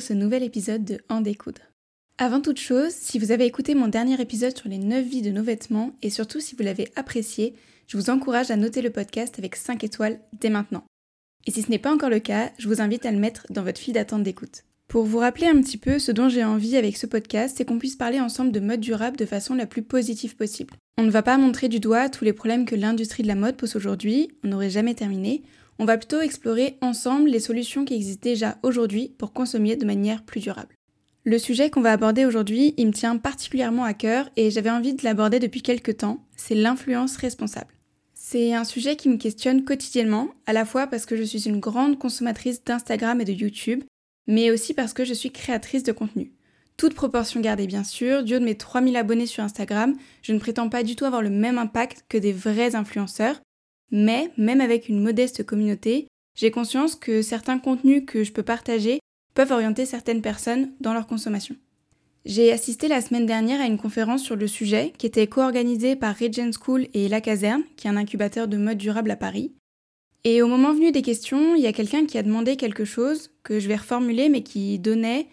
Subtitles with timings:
[0.00, 1.60] ce nouvel épisode de En découdre.
[2.18, 5.30] Avant toute chose, si vous avez écouté mon dernier épisode sur les 9 vies de
[5.30, 7.54] nos vêtements et surtout si vous l'avez apprécié,
[7.86, 10.84] je vous encourage à noter le podcast avec 5 étoiles dès maintenant.
[11.46, 13.62] Et si ce n'est pas encore le cas, je vous invite à le mettre dans
[13.62, 14.64] votre file d'attente d'écoute.
[14.88, 17.78] Pour vous rappeler un petit peu ce dont j'ai envie avec ce podcast, c'est qu'on
[17.78, 20.74] puisse parler ensemble de mode durable de façon la plus positive possible.
[20.96, 23.56] On ne va pas montrer du doigt tous les problèmes que l'industrie de la mode
[23.56, 25.42] pose aujourd'hui, on n'aurait jamais terminé.
[25.78, 30.24] On va plutôt explorer ensemble les solutions qui existent déjà aujourd'hui pour consommer de manière
[30.24, 30.74] plus durable.
[31.24, 34.94] Le sujet qu'on va aborder aujourd'hui, il me tient particulièrement à cœur et j'avais envie
[34.94, 37.74] de l'aborder depuis quelques temps, c'est l'influence responsable.
[38.14, 41.60] C'est un sujet qui me questionne quotidiennement, à la fois parce que je suis une
[41.60, 43.84] grande consommatrice d'Instagram et de YouTube,
[44.26, 46.32] mais aussi parce que je suis créatrice de contenu.
[46.76, 50.68] Toute proportion gardée bien sûr, haut de mes 3000 abonnés sur Instagram, je ne prétends
[50.68, 53.40] pas du tout avoir le même impact que des vrais influenceurs,
[53.90, 59.00] mais même avec une modeste communauté, j'ai conscience que certains contenus que je peux partager
[59.34, 61.56] peuvent orienter certaines personnes dans leur consommation.
[62.24, 66.16] J'ai assisté la semaine dernière à une conférence sur le sujet qui était co-organisée par
[66.16, 69.52] Regent School et La Caserne, qui est un incubateur de mode durable à Paris.
[70.24, 73.30] Et au moment venu des questions, il y a quelqu'un qui a demandé quelque chose
[73.44, 75.28] que je vais reformuler mais qui donnait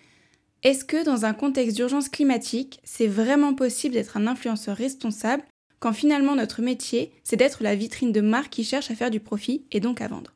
[0.64, 5.44] Est-ce que dans un contexte d'urgence climatique, c'est vraiment possible d'être un influenceur responsable
[5.80, 9.20] quand finalement notre métier, c'est d'être la vitrine de marques qui cherchent à faire du
[9.20, 10.34] profit et donc à vendre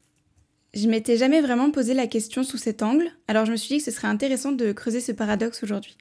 [0.74, 3.78] Je m'étais jamais vraiment posé la question sous cet angle, alors je me suis dit
[3.78, 5.98] que ce serait intéressant de creuser ce paradoxe aujourd'hui.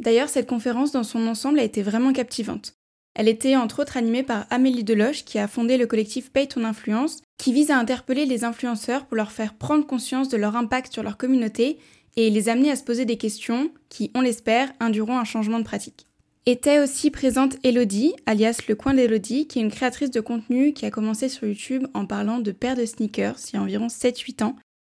[0.00, 2.74] D'ailleurs, cette conférence dans son ensemble a été vraiment captivante.
[3.14, 6.64] Elle était entre autres animée par Amélie Deloche, qui a fondé le collectif Paye ton
[6.64, 10.92] influence, qui vise à interpeller les influenceurs pour leur faire prendre conscience de leur impact
[10.92, 11.78] sur leur communauté
[12.16, 15.64] et les amener à se poser des questions qui, on l'espère, induiront un changement de
[15.64, 16.06] pratique.
[16.50, 20.84] Était aussi présente Elodie, alias Le Coin d'Elodie, qui est une créatrice de contenu qui
[20.84, 24.42] a commencé sur YouTube en parlant de paires de sneakers il y a environ 7-8
[24.42, 24.56] ans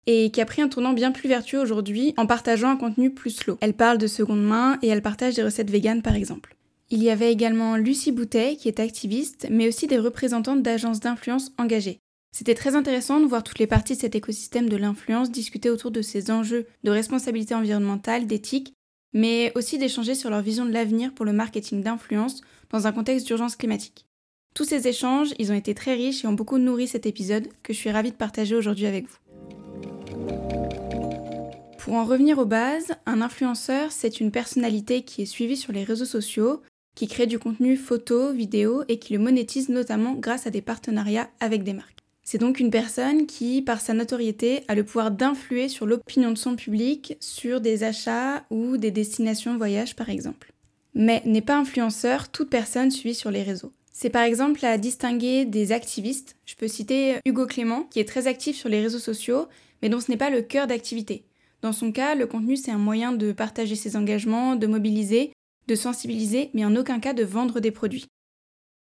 [0.07, 3.31] et qui a pris un tournant bien plus vertueux aujourd'hui en partageant un contenu plus
[3.31, 3.57] slow.
[3.59, 6.55] Elle parle de seconde main et elle partage des recettes véganes par exemple.
[6.89, 11.51] Il y avait également Lucie Boutet qui est activiste, mais aussi des représentantes d'agences d'influence
[11.57, 11.99] engagées.
[12.33, 15.91] C'était très intéressant de voir toutes les parties de cet écosystème de l'influence discuter autour
[15.91, 18.73] de ces enjeux de responsabilité environnementale, d'éthique,
[19.13, 23.27] mais aussi d'échanger sur leur vision de l'avenir pour le marketing d'influence dans un contexte
[23.27, 24.05] d'urgence climatique.
[24.53, 27.73] Tous ces échanges, ils ont été très riches et ont beaucoup nourri cet épisode que
[27.73, 29.17] je suis ravie de partager aujourd'hui avec vous.
[31.77, 35.83] Pour en revenir aux bases, un influenceur, c'est une personnalité qui est suivie sur les
[35.83, 36.61] réseaux sociaux,
[36.95, 41.29] qui crée du contenu photo, vidéo et qui le monétise notamment grâce à des partenariats
[41.39, 42.00] avec des marques.
[42.23, 46.37] C'est donc une personne qui, par sa notoriété, a le pouvoir d'influer sur l'opinion de
[46.37, 50.53] son public, sur des achats ou des destinations voyage par exemple.
[50.93, 53.73] Mais n'est pas influenceur toute personne suivie sur les réseaux.
[53.91, 56.35] C'est par exemple à distinguer des activistes.
[56.45, 59.47] Je peux citer Hugo Clément, qui est très actif sur les réseaux sociaux,
[59.81, 61.23] mais dont ce n'est pas le cœur d'activité.
[61.61, 65.33] Dans son cas, le contenu, c'est un moyen de partager ses engagements, de mobiliser,
[65.67, 68.07] de sensibiliser, mais en aucun cas de vendre des produits.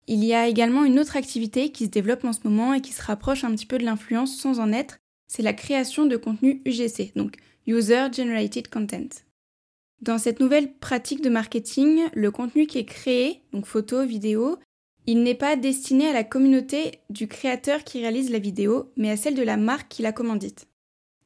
[0.07, 2.91] Il y a également une autre activité qui se développe en ce moment et qui
[2.91, 4.97] se rapproche un petit peu de l'influence sans en être,
[5.27, 9.07] c'est la création de contenu UGC, donc User Generated Content.
[10.01, 14.57] Dans cette nouvelle pratique de marketing, le contenu qui est créé, donc photo, vidéo,
[15.05, 19.17] il n'est pas destiné à la communauté du créateur qui réalise la vidéo, mais à
[19.17, 20.67] celle de la marque qui l'a commandite.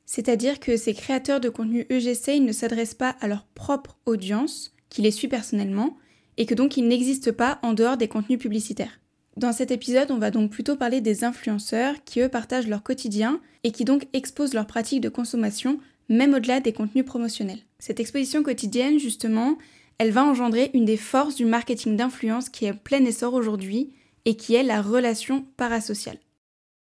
[0.06, 5.02] C'est-à-dire que ces créateurs de contenu EGC ne s'adressent pas à leur propre audience, qui
[5.02, 5.98] les suit personnellement,
[6.38, 9.00] et que donc ils n'existent pas en dehors des contenus publicitaires.
[9.38, 13.42] Dans cet épisode, on va donc plutôt parler des influenceurs qui eux partagent leur quotidien
[13.64, 15.80] et qui donc exposent leurs pratiques de consommation
[16.10, 17.62] même au-delà des contenus promotionnels.
[17.80, 19.58] Cette exposition quotidienne, justement,
[19.98, 23.94] elle va engendrer une des forces du marketing d'influence qui est plein essor aujourd'hui
[24.26, 26.18] et qui est la relation parasociale.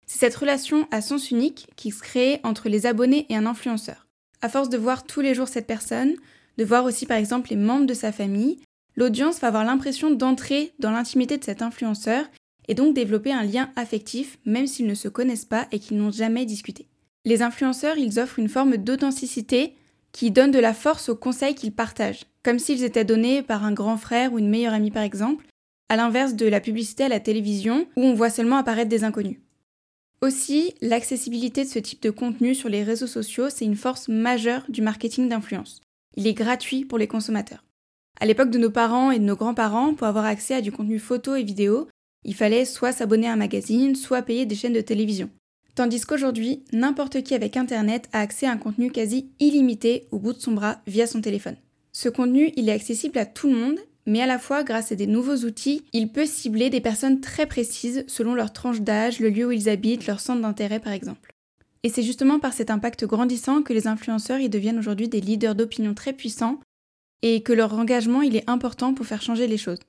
[0.05, 4.07] C'est cette relation à sens unique qui se crée entre les abonnés et un influenceur.
[4.41, 6.15] À force de voir tous les jours cette personne,
[6.57, 8.59] de voir aussi par exemple les membres de sa famille,
[8.95, 12.25] l'audience va avoir l'impression d'entrer dans l'intimité de cet influenceur
[12.67, 16.11] et donc développer un lien affectif même s'ils ne se connaissent pas et qu'ils n'ont
[16.11, 16.87] jamais discuté.
[17.25, 19.73] Les influenceurs, ils offrent une forme d'authenticité
[20.11, 23.73] qui donne de la force aux conseils qu'ils partagent, comme s'ils étaient donnés par un
[23.73, 25.45] grand frère ou une meilleure amie par exemple,
[25.89, 29.39] à l'inverse de la publicité à la télévision où on voit seulement apparaître des inconnus.
[30.21, 34.63] Aussi, l'accessibilité de ce type de contenu sur les réseaux sociaux, c'est une force majeure
[34.69, 35.81] du marketing d'influence.
[36.15, 37.63] Il est gratuit pour les consommateurs.
[38.19, 40.99] À l'époque de nos parents et de nos grands-parents, pour avoir accès à du contenu
[40.99, 41.87] photo et vidéo,
[42.23, 45.29] il fallait soit s'abonner à un magazine, soit payer des chaînes de télévision.
[45.75, 50.33] Tandis qu'aujourd'hui, n'importe qui avec Internet a accès à un contenu quasi illimité au bout
[50.33, 51.57] de son bras via son téléphone.
[51.91, 54.95] Ce contenu, il est accessible à tout le monde mais à la fois, grâce à
[54.95, 59.29] des nouveaux outils, il peut cibler des personnes très précises selon leur tranche d'âge, le
[59.29, 61.33] lieu où ils habitent, leur centre d'intérêt par exemple.
[61.81, 65.55] Et c'est justement par cet impact grandissant que les influenceurs y deviennent aujourd'hui des leaders
[65.55, 66.59] d'opinion très puissants
[67.27, 69.79] et que leur engagement il est important pour faire changer les choses.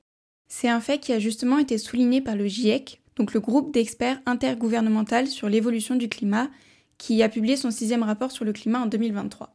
[0.49, 4.23] C'est un fait qui a justement été souligné par le GIEC, donc le groupe d'experts
[4.25, 6.49] intergouvernemental sur l'évolution du climat,
[6.97, 9.55] qui a publié son sixième rapport sur le climat en 2023.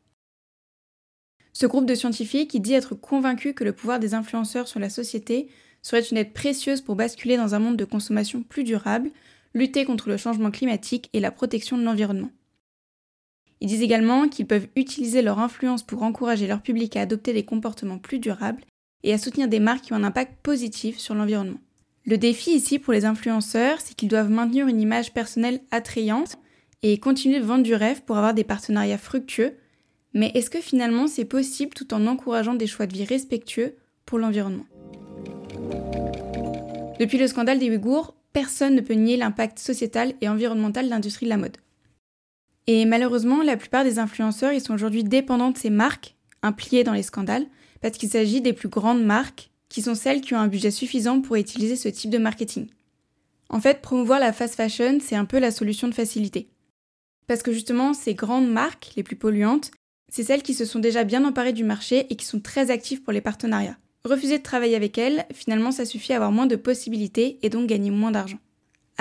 [1.54, 5.50] Ce groupe de scientifiques dit être convaincu que le pouvoir des influenceurs sur la société
[5.82, 9.10] serait une aide précieuse pour basculer dans un monde de consommation plus durable,
[9.56, 12.30] lutter contre le changement climatique et la protection de l'environnement.
[13.62, 17.46] Ils disent également qu'ils peuvent utiliser leur influence pour encourager leur public à adopter des
[17.46, 18.64] comportements plus durables
[19.04, 21.60] et à soutenir des marques qui ont un impact positif sur l'environnement.
[22.06, 26.40] Le défi ici pour les influenceurs, c'est qu'ils doivent maintenir une image personnelle attrayante
[26.82, 29.54] et continuer de vendre du rêve pour avoir des partenariats fructueux,
[30.16, 33.76] mais est-ce que finalement c'est possible tout en encourageant des choix de vie respectueux
[34.08, 34.66] pour l'environnement?
[37.00, 41.28] Depuis le scandale des Ouïghours, personne ne peut nier l'impact sociétal et environnemental de l'industrie
[41.28, 41.58] de la mode.
[42.68, 46.94] Et malheureusement, la plupart des influenceurs ils sont aujourd'hui dépendants de ces marques impliquées dans
[46.94, 47.46] les scandales,
[47.82, 51.22] parce qu'il s'agit des plus grandes marques, qui sont celles qui ont un budget suffisant
[51.22, 52.68] pour utiliser ce type de marketing.
[53.50, 56.50] En fait, promouvoir la fast fashion, c'est un peu la solution de facilité.
[57.28, 59.72] Parce que justement, ces grandes marques, les plus polluantes,
[60.12, 63.02] c'est celles qui se sont déjà bien emparées du marché et qui sont très actives
[63.02, 63.78] pour les partenariats.
[64.04, 67.68] Refuser de travailler avec elles, finalement, ça suffit à avoir moins de possibilités et donc
[67.68, 68.40] gagner moins d'argent.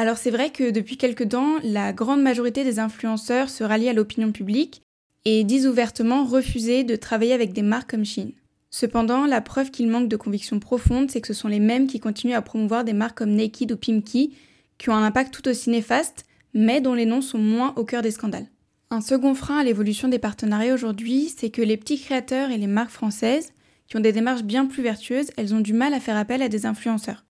[0.00, 3.92] Alors c'est vrai que depuis quelques temps, la grande majorité des influenceurs se rallient à
[3.92, 4.80] l'opinion publique
[5.26, 8.30] et disent ouvertement refuser de travailler avec des marques comme Shein.
[8.70, 12.00] Cependant, la preuve qu'il manque de conviction profonde, c'est que ce sont les mêmes qui
[12.00, 14.32] continuent à promouvoir des marques comme Naked ou Pimki,
[14.78, 16.24] qui ont un impact tout aussi néfaste,
[16.54, 18.46] mais dont les noms sont moins au cœur des scandales.
[18.88, 22.68] Un second frein à l'évolution des partenariats aujourd'hui, c'est que les petits créateurs et les
[22.68, 23.52] marques françaises,
[23.86, 26.48] qui ont des démarches bien plus vertueuses, elles ont du mal à faire appel à
[26.48, 27.26] des influenceurs.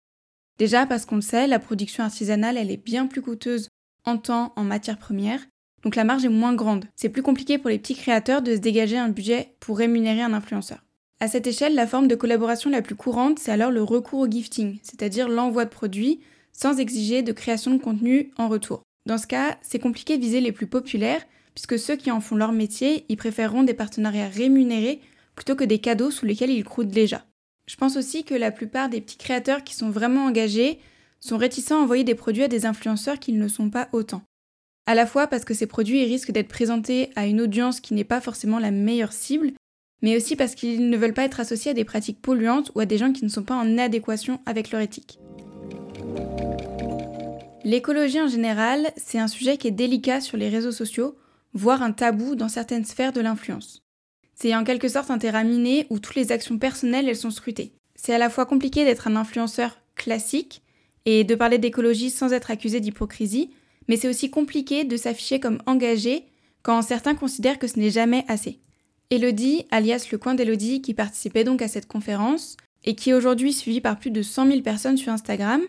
[0.60, 3.70] Déjà parce qu'on le sait, la production artisanale, elle est bien plus coûteuse
[4.04, 5.40] en temps, en matières premières,
[5.82, 6.84] donc la marge est moins grande.
[6.96, 10.34] C'est plus compliqué pour les petits créateurs de se dégager un budget pour rémunérer un
[10.34, 10.84] influenceur.
[11.18, 14.30] À cette échelle, la forme de collaboration la plus courante, c'est alors le recours au
[14.30, 16.20] gifting, c'est-à-dire l'envoi de produits
[16.52, 18.82] sans exiger de création de contenu en retour.
[19.06, 21.24] Dans ce cas, c'est compliqué de viser les plus populaires,
[21.54, 25.00] puisque ceux qui en font leur métier, ils préféreront des partenariats rémunérés
[25.36, 27.24] plutôt que des cadeaux sous lesquels ils croûtent déjà.
[27.66, 30.80] Je pense aussi que la plupart des petits créateurs qui sont vraiment engagés
[31.20, 34.22] sont réticents à envoyer des produits à des influenceurs qui ne sont pas autant.
[34.86, 38.04] À la fois parce que ces produits risquent d'être présentés à une audience qui n'est
[38.04, 39.52] pas forcément la meilleure cible,
[40.02, 42.86] mais aussi parce qu'ils ne veulent pas être associés à des pratiques polluantes ou à
[42.86, 45.18] des gens qui ne sont pas en adéquation avec leur éthique.
[47.62, 51.16] L'écologie en général, c'est un sujet qui est délicat sur les réseaux sociaux,
[51.52, 53.82] voire un tabou dans certaines sphères de l'influence.
[54.40, 57.72] C'est en quelque sorte un terrain miné où toutes les actions personnelles elles sont scrutées.
[57.94, 60.62] C'est à la fois compliqué d'être un influenceur classique
[61.04, 63.50] et de parler d'écologie sans être accusé d'hypocrisie,
[63.86, 66.24] mais c'est aussi compliqué de s'afficher comme engagé
[66.62, 68.60] quand certains considèrent que ce n'est jamais assez.
[69.10, 73.52] Elodie, alias le coin d'Elodie, qui participait donc à cette conférence et qui est aujourd'hui
[73.52, 75.60] suivie par plus de 100 000 personnes sur Instagram,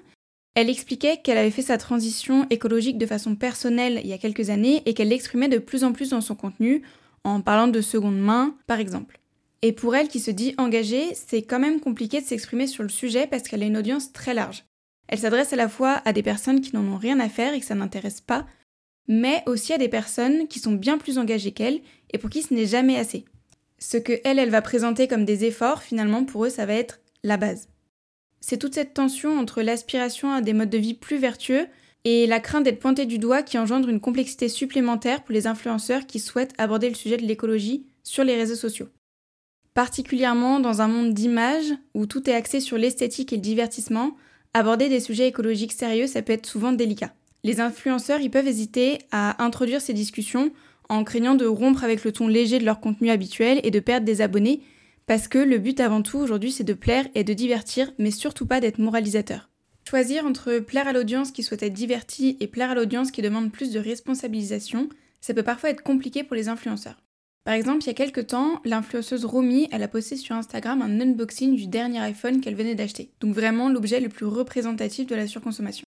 [0.56, 4.50] elle expliquait qu'elle avait fait sa transition écologique de façon personnelle il y a quelques
[4.50, 6.84] années et qu'elle l'exprimait de plus en plus dans son contenu
[7.24, 9.20] en parlant de seconde main, par exemple.
[9.62, 12.90] Et pour elle qui se dit engagée, c'est quand même compliqué de s'exprimer sur le
[12.90, 14.66] sujet parce qu'elle a une audience très large.
[15.08, 17.60] Elle s'adresse à la fois à des personnes qui n'en ont rien à faire et
[17.60, 18.48] que ça n'intéresse pas,
[19.08, 21.82] mais aussi à des personnes qui sont bien plus engagées qu'elle
[22.12, 23.26] et pour qui ce n'est jamais assez.
[23.78, 27.00] Ce que elle, elle va présenter comme des efforts, finalement, pour eux, ça va être
[27.24, 27.68] la base.
[28.40, 31.68] C'est toute cette tension entre l'aspiration à des modes de vie plus vertueux
[32.04, 36.08] et la crainte d'être pointé du doigt qui engendre une complexité supplémentaire pour les influenceurs
[36.08, 38.88] qui souhaitent aborder le sujet de l'écologie sur les réseaux sociaux.
[39.74, 44.18] Particulièrement dans un monde d'images où tout est axé sur l'esthétique et le divertissement,
[44.54, 47.14] aborder des sujets écologiques sérieux, ça peut être souvent délicat.
[47.44, 50.52] Les influenceurs, ils peuvent hésiter à introduire ces discussions
[50.90, 54.06] en craignant de rompre avec le ton léger de leur contenu habituel et de perdre
[54.06, 54.62] des abonnés,
[55.08, 58.46] parce que le but avant tout aujourd'hui c'est de plaire et de divertir, mais surtout
[58.46, 59.51] pas d'être moralisateur.
[59.92, 63.52] Choisir entre plaire à l'audience qui souhaite être divertie et plaire à l'audience qui demande
[63.52, 64.88] plus de responsabilisation,
[65.20, 67.04] ça peut parfois être compliqué pour les influenceurs.
[67.44, 71.02] Par exemple, il y a quelques temps, l'influenceuse Romy, elle a posté sur Instagram un
[71.02, 73.12] unboxing du dernier iPhone qu'elle venait d'acheter.
[73.20, 75.84] Donc vraiment l'objet le plus représentatif de la surconsommation.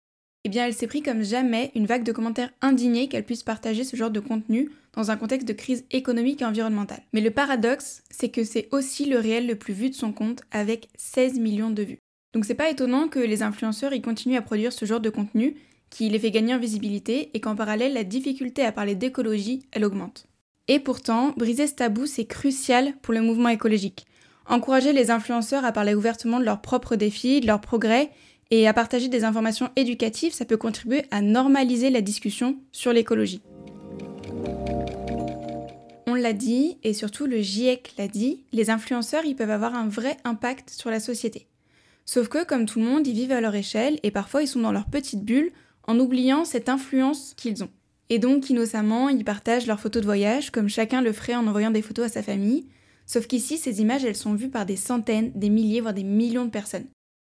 [0.46, 3.84] Eh bien, elle s'est pris comme jamais une vague de commentaires indignés qu'elle puisse partager
[3.84, 7.04] ce genre de contenu dans un contexte de crise économique et environnementale.
[7.12, 10.44] Mais le paradoxe, c'est que c'est aussi le réel le plus vu de son compte
[10.52, 12.00] avec 16 millions de vues.
[12.34, 15.56] Donc c'est pas étonnant que les influenceurs y continuent à produire ce genre de contenu
[15.90, 19.86] qui les fait gagner en visibilité et qu'en parallèle la difficulté à parler d'écologie, elle
[19.86, 20.28] augmente.
[20.68, 24.06] Et pourtant, briser ce tabou, c'est crucial pour le mouvement écologique.
[24.46, 28.12] Encourager les influenceurs à parler ouvertement de leurs propres défis, de leurs progrès
[28.52, 33.42] et à partager des informations éducatives, ça peut contribuer à normaliser la discussion sur l'écologie.
[36.20, 40.18] l'a dit, et surtout le GIEC l'a dit, les influenceurs, ils peuvent avoir un vrai
[40.24, 41.48] impact sur la société.
[42.12, 44.62] Sauf que, comme tout le monde, ils vivent à leur échelle, et parfois ils sont
[44.62, 45.52] dans leur petite bulle,
[45.84, 47.70] en oubliant cette influence qu'ils ont.
[48.10, 51.70] Et donc, innocemment, ils partagent leurs photos de voyage, comme chacun le ferait en envoyant
[51.70, 52.66] des photos à sa famille,
[53.06, 56.46] sauf qu'ici, ces images, elles sont vues par des centaines, des milliers, voire des millions
[56.46, 56.88] de personnes.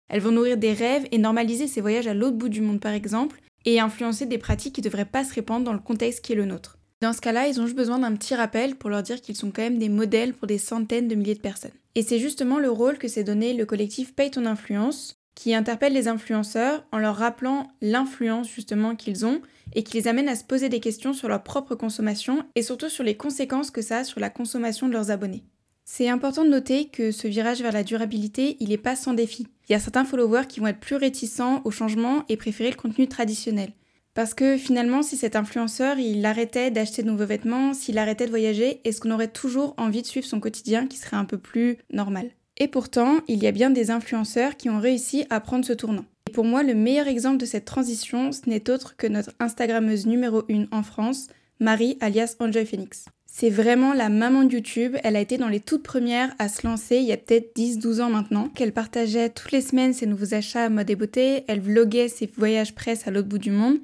[0.07, 2.93] Elles vont nourrir des rêves et normaliser ces voyages à l'autre bout du monde, par
[2.93, 6.31] exemple, et influencer des pratiques qui ne devraient pas se répandre dans le contexte qui
[6.31, 6.78] est le nôtre.
[7.01, 9.51] Dans ce cas-là, ils ont juste besoin d'un petit rappel pour leur dire qu'ils sont
[9.51, 11.71] quand même des modèles pour des centaines de milliers de personnes.
[11.95, 15.93] Et c'est justement le rôle que s'est donné le collectif Paye ton influence, qui interpelle
[15.93, 19.41] les influenceurs en leur rappelant l'influence justement qu'ils ont
[19.73, 22.89] et qui les amène à se poser des questions sur leur propre consommation et surtout
[22.89, 25.45] sur les conséquences que ça a sur la consommation de leurs abonnés.
[25.85, 29.47] C'est important de noter que ce virage vers la durabilité, il n'est pas sans défi.
[29.69, 32.75] Il y a certains followers qui vont être plus réticents au changement et préférer le
[32.75, 33.71] contenu traditionnel.
[34.13, 38.31] Parce que finalement, si cet influenceur, il arrêtait d'acheter de nouveaux vêtements, s'il arrêtait de
[38.31, 41.77] voyager, est-ce qu'on aurait toujours envie de suivre son quotidien qui serait un peu plus
[41.91, 42.29] normal?
[42.57, 46.05] Et pourtant, il y a bien des influenceurs qui ont réussi à prendre ce tournant.
[46.29, 50.05] Et pour moi, le meilleur exemple de cette transition, ce n'est autre que notre Instagrammeuse
[50.05, 51.27] numéro 1 en France,
[51.59, 53.05] Marie alias Enjoy Phoenix.
[53.25, 56.67] C'est vraiment la maman de YouTube, elle a été dans les toutes premières à se
[56.67, 60.33] lancer il y a peut-être 10-12 ans maintenant, qu'elle partageait toutes les semaines ses nouveaux
[60.33, 63.77] achats à mode et beauté, elle vloguait ses voyages presse à l'autre bout du monde,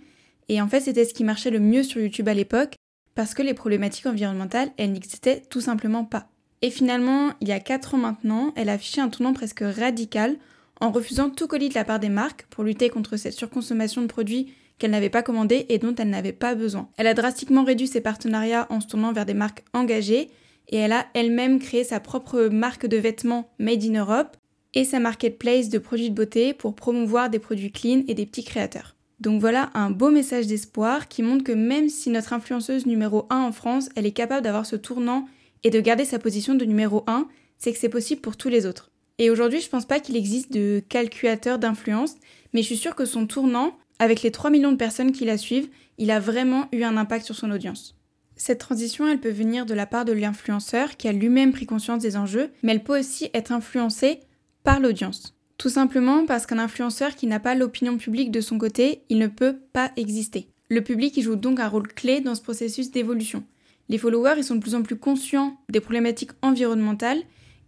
[0.50, 2.76] et en fait, c'était ce qui marchait le mieux sur YouTube à l'époque,
[3.16, 6.28] parce que les problématiques environnementales, elles n'existaient tout simplement pas.
[6.62, 10.38] Et finalement, il y a 4 ans maintenant, elle a affiché un tournant presque radical
[10.82, 14.08] en refusant tout colis de la part des marques pour lutter contre cette surconsommation de
[14.08, 16.90] produits qu'elle n'avait pas commandés et dont elle n'avait pas besoin.
[16.98, 20.30] Elle a drastiquement réduit ses partenariats en se tournant vers des marques engagées
[20.70, 24.36] et elle a elle-même créé sa propre marque de vêtements Made in Europe
[24.74, 28.44] et sa marketplace de produits de beauté pour promouvoir des produits clean et des petits
[28.44, 28.95] créateurs.
[29.26, 33.40] Donc voilà un beau message d'espoir qui montre que même si notre influenceuse numéro 1
[33.40, 35.28] en France, elle est capable d'avoir ce tournant
[35.64, 37.28] et de garder sa position de numéro 1,
[37.58, 38.92] c'est que c'est possible pour tous les autres.
[39.18, 42.18] Et aujourd'hui, je pense pas qu'il existe de calculateur d'influence,
[42.54, 45.40] mais je suis sûre que son tournant, avec les 3 millions de personnes qui la
[45.40, 47.96] suivent, il a vraiment eu un impact sur son audience.
[48.36, 52.04] Cette transition, elle peut venir de la part de l'influenceur qui a lui-même pris conscience
[52.04, 54.20] des enjeux, mais elle peut aussi être influencée
[54.64, 55.36] par l'audience.
[55.58, 59.28] Tout simplement parce qu'un influenceur qui n'a pas l'opinion publique de son côté, il ne
[59.28, 60.50] peut pas exister.
[60.70, 63.44] Le public y joue donc un rôle clé dans ce processus d'évolution.
[63.88, 67.22] Les followers ils sont de plus en plus conscients des problématiques environnementales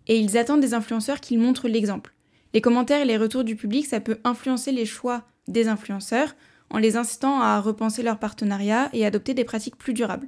[0.07, 2.13] et ils attendent des influenceurs qui montrent l'exemple.
[2.53, 6.35] Les commentaires et les retours du public, ça peut influencer les choix des influenceurs
[6.69, 10.27] en les incitant à repenser leur partenariat et adopter des pratiques plus durables.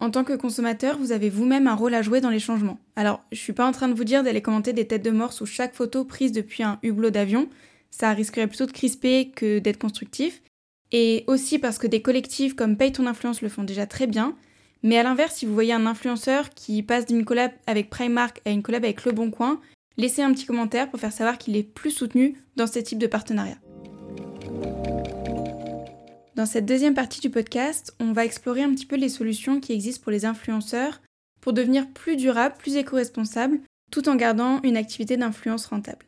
[0.00, 2.78] En tant que consommateur, vous avez vous-même un rôle à jouer dans les changements.
[2.96, 5.34] Alors, je suis pas en train de vous dire d'aller commenter des têtes de mort
[5.34, 7.48] sous chaque photo prise depuis un hublot d'avion,
[7.90, 10.42] ça risquerait plutôt de crisper que d'être constructif.
[10.92, 14.34] Et aussi parce que des collectifs comme Paye ton influence le font déjà très bien.
[14.82, 18.50] Mais à l'inverse, si vous voyez un influenceur qui passe d'une collab avec Primark à
[18.50, 19.60] une collab avec Le Bon Coin,
[19.98, 23.06] laissez un petit commentaire pour faire savoir qu'il est plus soutenu dans ce type de
[23.06, 23.58] partenariat.
[26.40, 29.74] Dans cette deuxième partie du podcast, on va explorer un petit peu les solutions qui
[29.74, 31.02] existent pour les influenceurs
[31.42, 36.06] pour devenir plus durables, plus éco-responsables, tout en gardant une activité d'influence rentable.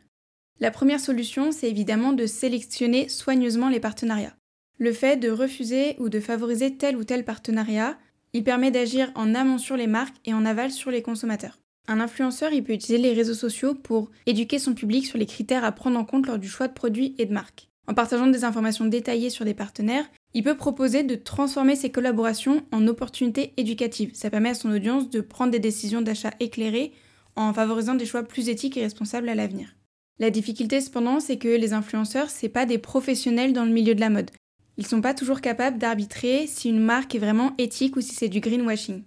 [0.58, 4.34] La première solution, c'est évidemment de sélectionner soigneusement les partenariats.
[4.78, 7.98] Le fait de refuser ou de favoriser tel ou tel partenariat,
[8.32, 11.58] il permet d'agir en amont sur les marques et en aval sur les consommateurs.
[11.88, 15.64] Un influenceur, il peut utiliser les réseaux sociaux pour éduquer son public sur les critères
[15.64, 17.68] à prendre en compte lors du choix de produits et de marques.
[17.86, 22.62] En partageant des informations détaillées sur des partenaires, il peut proposer de transformer ses collaborations
[22.72, 24.12] en opportunités éducatives.
[24.14, 26.92] Ça permet à son audience de prendre des décisions d'achat éclairées
[27.36, 29.74] en favorisant des choix plus éthiques et responsables à l'avenir.
[30.18, 34.00] La difficulté cependant, c'est que les influenceurs, c'est pas des professionnels dans le milieu de
[34.00, 34.30] la mode.
[34.78, 38.28] Ils sont pas toujours capables d'arbitrer si une marque est vraiment éthique ou si c'est
[38.28, 39.02] du greenwashing.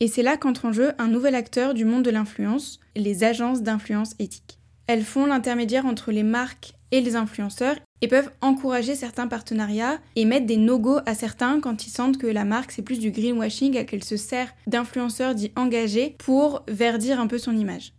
[0.00, 3.62] Et c'est là qu'entre en jeu un nouvel acteur du monde de l'influence, les agences
[3.62, 4.58] d'influence éthique.
[4.86, 10.24] Elles font l'intermédiaire entre les marques et les influenceurs et peuvent encourager certains partenariats et
[10.24, 13.84] mettre des no-go à certains quand ils sentent que la marque c'est plus du greenwashing
[13.84, 17.92] qu'elle se sert d'influenceurs dits engagés pour verdir un peu son image.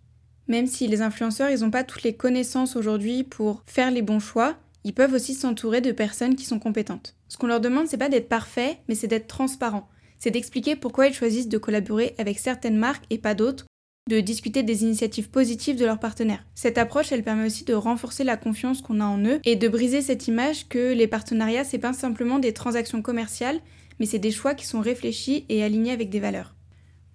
[0.47, 4.19] Même si les influenceurs ils n'ont pas toutes les connaissances aujourd'hui pour faire les bons
[4.19, 7.15] choix, ils peuvent aussi s'entourer de personnes qui sont compétentes.
[7.27, 9.89] Ce qu'on leur demande c'est pas d'être parfait, mais c'est d'être transparent.
[10.19, 13.65] C'est d'expliquer pourquoi ils choisissent de collaborer avec certaines marques et pas d'autres
[14.07, 16.45] de discuter des initiatives positives de leurs partenaires.
[16.55, 19.67] Cette approche, elle permet aussi de renforcer la confiance qu'on a en eux et de
[19.67, 23.59] briser cette image que les partenariats, c'est pas simplement des transactions commerciales,
[23.99, 26.55] mais c'est des choix qui sont réfléchis et alignés avec des valeurs.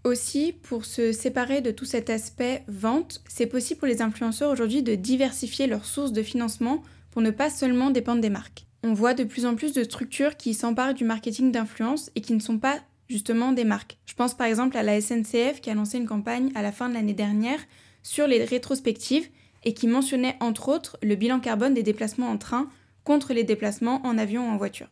[0.05, 4.83] Aussi, pour se séparer de tout cet aspect vente, c'est possible pour les influenceurs aujourd'hui
[4.83, 6.83] de diversifier leurs sources de financement
[7.13, 8.67] pour ne pas seulement dépendre des marques.
[8.83, 12.35] On voit de plus en plus de structures qui s'emparent du marketing d'influence et qui
[12.35, 13.99] ne sont pas justement des marques.
[14.07, 16.89] Je pense par exemple à la SNCF qui a lancé une campagne à la fin
[16.89, 17.61] de l'année dernière
[18.03, 19.29] sur les rétrospectives
[19.65, 22.69] et qui mentionnait entre autres le bilan carbone des déplacements en train
[23.05, 24.89] contre les déplacements en avion ou en voiture.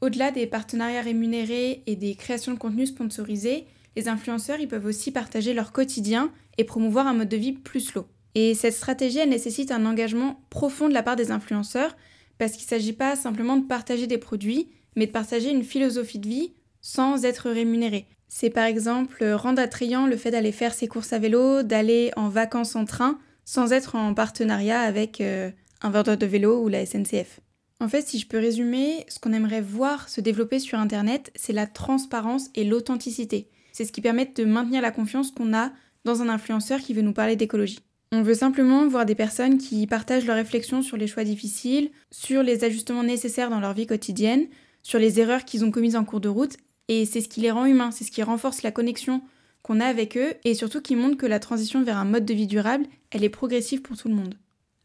[0.00, 5.54] Au-delà des partenariats rémunérés et des créations de contenu sponsorisés, les influenceurs peuvent aussi partager
[5.54, 8.06] leur quotidien et promouvoir un mode de vie plus slow.
[8.34, 11.96] Et cette stratégie, elle nécessite un engagement profond de la part des influenceurs
[12.38, 16.18] parce qu'il ne s'agit pas simplement de partager des produits, mais de partager une philosophie
[16.18, 16.52] de vie
[16.84, 18.06] sans être rémunéré.
[18.28, 22.28] C'est par exemple rendre attrayant le fait d'aller faire ses courses à vélo, d'aller en
[22.28, 25.50] vacances en train, sans être en partenariat avec euh,
[25.80, 27.40] un vendeur de vélo ou la SNCF.
[27.80, 31.54] En fait, si je peux résumer, ce qu'on aimerait voir se développer sur Internet, c'est
[31.54, 33.48] la transparence et l'authenticité.
[33.72, 35.72] C'est ce qui permet de maintenir la confiance qu'on a
[36.04, 37.80] dans un influenceur qui veut nous parler d'écologie.
[38.12, 42.42] On veut simplement voir des personnes qui partagent leurs réflexions sur les choix difficiles, sur
[42.42, 44.46] les ajustements nécessaires dans leur vie quotidienne,
[44.82, 47.50] sur les erreurs qu'ils ont commises en cours de route, et c'est ce qui les
[47.50, 49.22] rend humains, c'est ce qui renforce la connexion
[49.62, 52.34] qu'on a avec eux, et surtout qui montre que la transition vers un mode de
[52.34, 54.34] vie durable, elle est progressive pour tout le monde.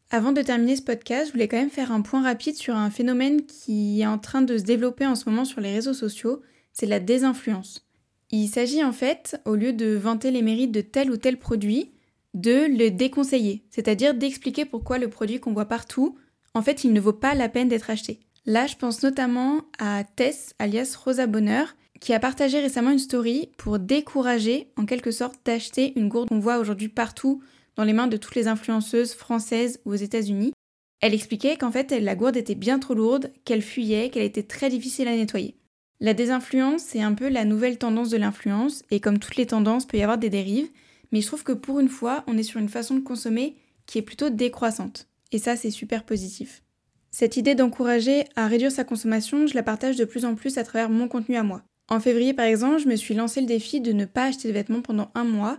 [0.10, 2.89] Avant de terminer ce podcast, je voulais quand même faire un point rapide sur un
[2.89, 6.41] phénomène qui est en train de se développer en ce moment sur les réseaux sociaux,
[6.72, 7.86] c'est la désinfluence.
[8.32, 11.91] Il s'agit en fait, au lieu de vanter les mérites de tel ou tel produit,
[12.34, 16.18] de le déconseiller, c'est-à-dire d'expliquer pourquoi le produit qu'on voit partout,
[16.53, 18.20] en fait, il ne vaut pas la peine d'être acheté.
[18.46, 23.50] Là, je pense notamment à Tess, alias Rosa Bonheur, qui a partagé récemment une story
[23.58, 27.41] pour décourager, en quelque sorte, d'acheter une gourde qu'on voit aujourd'hui partout
[27.75, 30.53] dans les mains de toutes les influenceuses françaises ou aux États-Unis.
[31.01, 34.70] Elle expliquait qu'en fait, la gourde était bien trop lourde, qu'elle fuyait, qu'elle était très
[34.70, 35.56] difficile à nettoyer.
[36.01, 39.86] La désinfluence, c'est un peu la nouvelle tendance de l'influence, et comme toutes les tendances,
[39.86, 40.70] peut y avoir des dérives,
[41.12, 43.98] mais je trouve que pour une fois, on est sur une façon de consommer qui
[43.98, 45.08] est plutôt décroissante.
[45.32, 46.63] Et ça, c'est super positif.
[47.12, 50.63] Cette idée d'encourager à réduire sa consommation, je la partage de plus en plus à
[50.63, 51.63] travers mon contenu à moi.
[51.89, 54.54] En février, par exemple, je me suis lancé le défi de ne pas acheter de
[54.54, 55.58] vêtements pendant un mois,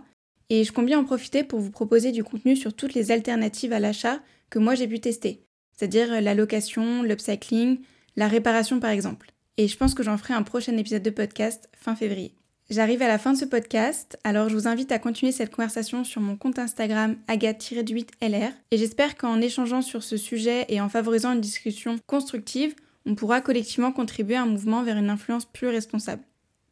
[0.49, 3.73] et je compte bien en profiter pour vous proposer du contenu sur toutes les alternatives
[3.73, 5.43] à l'achat que moi j'ai pu tester,
[5.75, 7.79] c'est-à-dire la location, l'upcycling,
[8.15, 9.31] la réparation par exemple.
[9.57, 12.33] Et je pense que j'en ferai un prochain épisode de podcast fin février.
[12.69, 16.05] J'arrive à la fin de ce podcast, alors je vous invite à continuer cette conversation
[16.05, 21.33] sur mon compte Instagram agathe-8lr et j'espère qu'en échangeant sur ce sujet et en favorisant
[21.33, 22.73] une discussion constructive,
[23.05, 26.23] on pourra collectivement contribuer à un mouvement vers une influence plus responsable.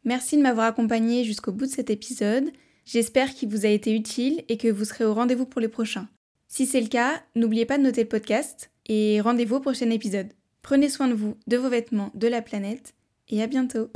[0.04, 2.50] Merci de m'avoir accompagné jusqu'au bout de cet épisode,
[2.84, 6.08] j'espère qu'il vous a été utile et que vous serez au rendez-vous pour les prochains.
[6.48, 10.32] Si c'est le cas, n'oubliez pas de noter le podcast et rendez-vous au prochain épisode.
[10.62, 12.94] Prenez soin de vous, de vos vêtements, de la planète
[13.28, 13.90] et à bientôt